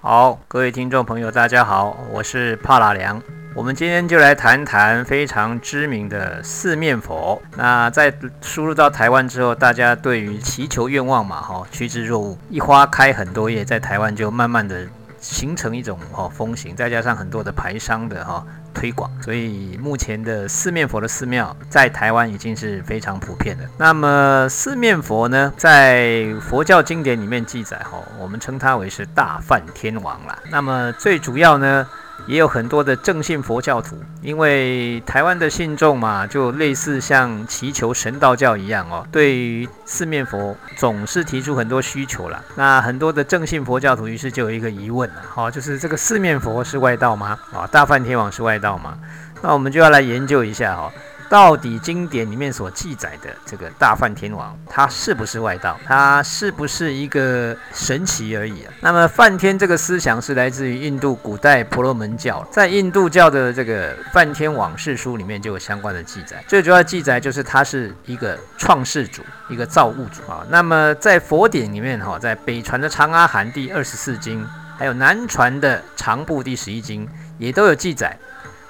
[0.00, 3.20] 好，各位听众朋友，大家好，我是帕拉良。
[3.52, 7.42] 我们今天就来谈谈非常知名的四面佛。
[7.56, 12.38] 那在输入到台湾之后，大家对于祈求愿望嘛，哈，趋之若鹜。
[12.48, 14.86] 一花开很多叶，在台湾就慢慢的
[15.18, 18.46] 形成一种哈风行，再加上很多的排商的哈
[18.78, 23.64] 推广，所以目前的四面佛的寺庙在台湾已经是非常普遍的。
[23.76, 30.38] 那么四面佛呢，在佛教经典里面记载，哈，我们称它为是大梵天王啦。
[30.48, 31.84] 那么最主要呢？
[32.26, 42.44] 也有很多的正信佛教徒，因为台湾的信众嘛，就类似像祈求神道教一样哦，对于四面佛总是提出很多需求了。
[42.54, 47.38] 那很多的正信佛教徒于是就有一个疑问了，好，就是这个四面佛是外道吗？
[47.52, 48.98] 啊，大梵天王是外道吗？
[49.40, 50.92] 那我们就要来研究一下哈。
[51.28, 55.78] 到底经典里面所记载的这个大梵天王，他是不是外道？
[55.84, 58.72] 他是不是一个神奇而已啊？
[58.80, 66.42] 那么梵天这个思想是来自于印度古代婆罗门教，在印度教的这个梵天往事书里面就有相关的记载。
[66.48, 70.46] 最主要记载就是他是一个创世主，一个造物主啊。
[70.48, 74.46] 那么在佛典里面哈，在北传的长阿含第二十四经，
[74.78, 78.16] 还有南传的长部第十一经，也都有记载。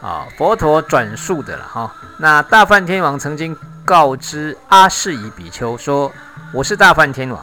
[0.00, 1.94] 啊，佛陀转述的了哈。
[2.18, 6.12] 那大梵天王曾经告知阿世夷比丘说
[6.52, 7.38] ：“我是大梵天王，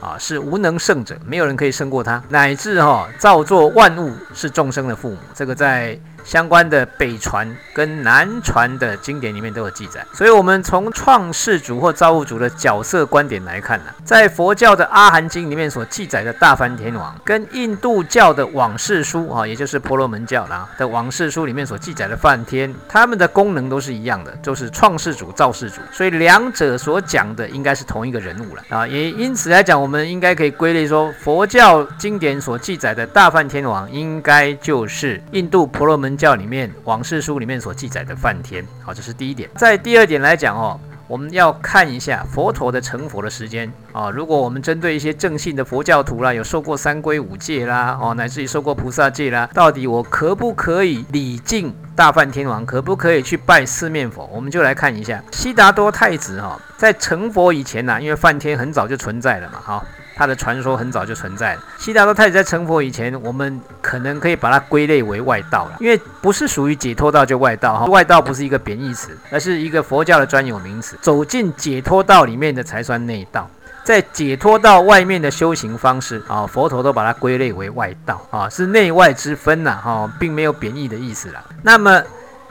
[0.00, 5.98] 啊，是无能胜者，没有人可以胜过他，乃至哈造作万物是众生的父母。”这个在。
[6.26, 28.84] 相关的北传跟南传的经典里面都有记载，所以，我们从创世主或造物主的角色观点来看呢，在佛教的阿含经里面所记载的大梵天王，跟印度教的往事书啊，也就是婆罗门教啦的往事书里面所记载的梵天，他们的功能都是一样的，都是创世主、造世主，所以两者所讲的应该是同一个人物了啊。
[28.84, 36.15] 也因此来讲，我们应该可以归类说，佛教经典所记载的大梵天王，应该就是印度婆罗门。
[36.16, 39.48] 教里面往事书里面所记载的梵天，好，这是第一点。
[39.56, 44.10] 在第二点来讲哦，我们要看一下佛陀的成佛的时间啊。
[44.10, 52.64] 如果我们针对一些正信的佛教徒啦，有受过三皈五戒啦，哦，乃至于受过菩萨戒啦，到底我可不可以礼敬大梵天王？
[52.64, 54.28] 可不可以去拜四面佛？
[54.32, 59.84] 我们就来看一下悉达多太子哈，在成佛以前呢，因为梵天很早就存在了嘛，哈。
[60.16, 61.60] 他的传说很早就存在了。
[61.78, 67.84] 悉达多太子在成佛以前，我们可能可以把它归类为外道了，因为不是属于解脱道就外道哈。
[67.84, 70.96] 外道不是一个贬义词，而是一个佛教的专有名词。
[71.02, 73.48] 走进解脱道里面的才算内道，
[73.84, 81.44] 在解脱道外面的修行方式啊，佛陀都把它归类为外道啊，是内外之分呐哈，并没有贬义的意思啦。
[81.62, 82.02] 那么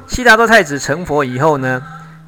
[0.08, 1.82] 悉达多太子成佛以后呢，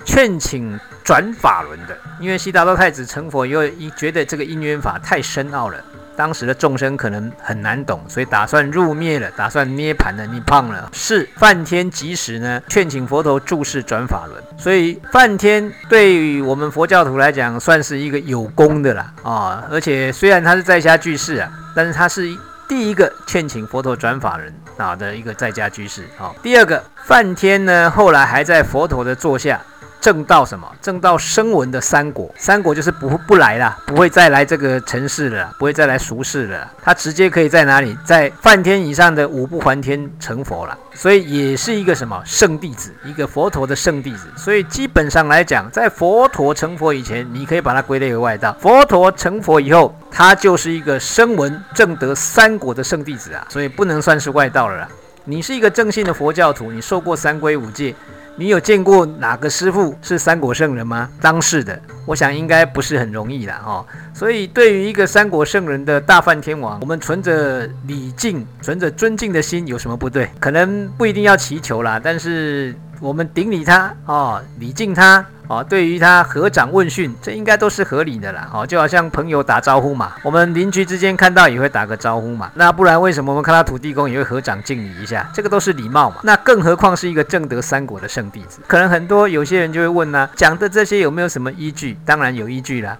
[0.07, 0.79] 劝请。
[1.07, 5.77] 转法轮的，因为悉达多太子成佛以后，一觉得这个因缘法太深奥了，
[6.17, 10.89] 当时的众生可能很难懂，所以打算入灭了，打算涅盘了，你胖了。
[10.91, 19.63] 是梵天及时呢，劝请佛陀注释转法轮，所以梵天对于我们佛教徒来讲，算是一个有功的啦啊！
[19.71, 22.37] 而且虽然他是在家居士啊，但是他是
[22.67, 26.35] 第一个劝请佛陀转法轮啊的一个在家居士啊。
[26.43, 29.61] 第二个梵天呢，后来还在佛陀的座下。
[30.07, 30.65] 正道什么？
[30.81, 36.71] 正道声闻的三国，三国就是不不来了，不会再来这个城市了，不会再来俗世了。
[36.81, 40.77] 他直接可以在哪里，在梵天以上的五不还天成佛了。
[40.93, 44.29] 所以也是一个什么圣弟子，一个佛陀的圣弟子。
[44.37, 54.87] 所以基本上来讲，在佛陀成佛以前，你可以把它归类为外道；佛陀成佛以后，他就是一个声闻正得三国的圣弟子啊，所以不能算是外道了。
[55.25, 57.93] 你是一个正信的佛教徒，你受过三规五戒。
[58.39, 61.09] 你有见过哪个师傅是三国圣人吗？
[61.19, 63.85] 当世的，我想应该不是很容易啦哈。
[64.13, 70.29] 所以，对于一个三国圣人的大梵天王，我们存着礼敬、存着尊敬的心，有什么不对？
[70.39, 72.73] 可能不一定要祈求啦，但是。
[72.99, 78.49] 我们顶礼他哦，礼敬他哦，对于他合掌问讯，这应该都是合理的啦。
[78.53, 82.51] 哦，就好像朋友打招呼嘛，我们邻居之间看到也会打个招呼嘛。
[82.55, 85.29] 那不然为什么我们看到土地公也会合掌敬礼一下？
[85.33, 86.17] 这个都是礼貌嘛。
[86.23, 91.97] 那更何况是一个正德三国的圣弟子，可能很多有些人就会问呢，讲的这些有没有什么依据？
[92.05, 92.97] 当然有依据啦。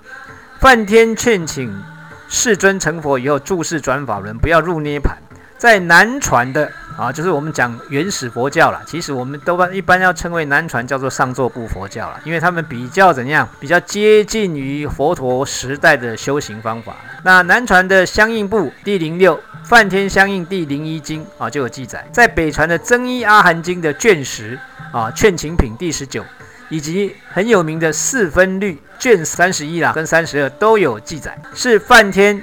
[0.60, 1.84] 梵天劝请
[2.30, 5.18] 世尊成佛以后，注释转法轮，不要入涅盘，
[5.58, 6.72] 在南传的。
[6.98, 8.82] 啊，就是我们讲原始佛教了。
[8.88, 16.96] 其实我们都一般要称为南传，叫做上座部佛教了，因为他们比较怎样，比较接近于佛陀时代的修行方法。
[17.24, 22.04] 那南传的相应部第零六梵天相应第零一经啊，就有记载。
[22.12, 24.58] 在北传的增一阿含经的卷十
[24.92, 26.26] 啊，劝请品第十九，
[26.68, 32.42] 以及很有名的四分律卷三十一啦跟三十二都有记载，是梵天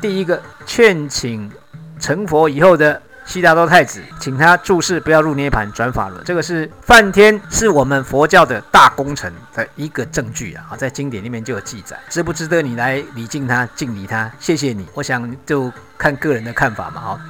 [0.00, 1.50] 第一个劝请。
[1.98, 3.02] 成佛以后的。
[3.26, 6.22] 悉达多太子请他注释，不要入涅盘转法轮。
[6.24, 10.76] 这个是梵天，是我们佛教的大功臣的一个证据啊！
[10.78, 14.30] 在经典里面就有记载，值不值得你来礼敬他、敬礼他？
[14.38, 14.86] 谢谢你。
[14.94, 17.00] 我想就看个人的看法嘛。
[17.00, 17.20] 好，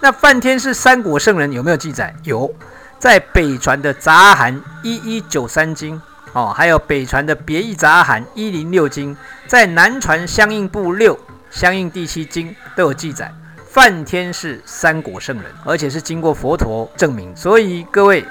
[0.00, 2.12] 那梵天是三国圣人，有没有记载？
[2.24, 2.52] 有，
[2.98, 6.02] 在北传的杂阿含一一九三经
[6.32, 9.16] 哦，还有北传的别义杂阿含一零六经，
[9.46, 11.16] 在南传相应部六
[11.48, 13.32] 相应第七经都有记载。
[13.74, 17.34] 梵天是三果圣人，而且是经过佛陀证明。
[17.34, 18.24] 所以各位，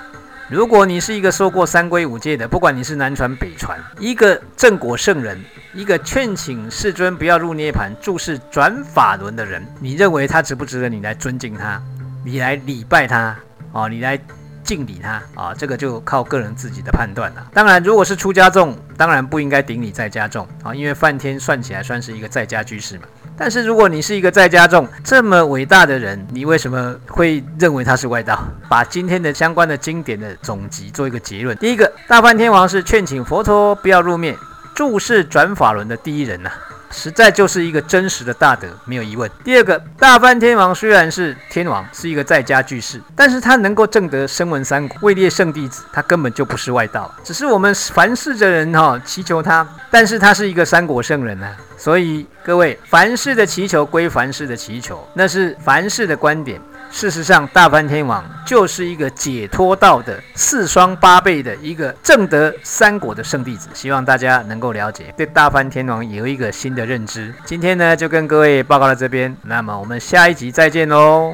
[0.49, 5.37] 如果你是一个受过三规五戒的，不管你是南传北传，一个正果圣人，
[5.73, 11.77] 一个劝请世尊不要入涅盘、注视转法轮的人，你认为他值不值得你来尊敬他，
[12.23, 13.35] 你来礼拜他
[13.73, 14.17] 啊，你来
[14.63, 15.53] 敬礼他啊？
[15.53, 17.45] 这个就靠个人自己的判断了。
[17.53, 23.03] 当然，如果是出家众，当然不应该顶礼在家众啊，因为梵天算起来算是一个在家居士嘛。
[23.35, 28.43] 但是如果你是一个在家众这么伟大的人，你为什么会认为他是外道？
[28.69, 31.57] 把今天的相关的经典的总集做一个结论。
[31.57, 34.37] 第一个，大梵天王是劝请佛陀不要入灭，
[34.75, 36.51] 注释转法轮的第一人呐。
[36.93, 39.29] 实在就是一个真实的大德，没有疑问。
[39.43, 51.51] 第二个，大梵天王虽然是天王，是一个在家居士，但是他能够证得声闻三果，位列圣弟子，他根本就不是外道，只是我们凡世的人哈祈求他，但是他是一个三国圣人啊。
[51.75, 56.61] 所以各位，凡事的祈求归凡事的祈求，那是凡事的观点。
[56.93, 67.33] 事实上，大梵天王就是一个解脱道的四双八倍的一个正德三果的圣弟子，希望大家能够了解，对大梵天王有一个新的认知。
[67.45, 71.33] 今天呢，就跟各位报告到这边，那么我们下一集再见喽。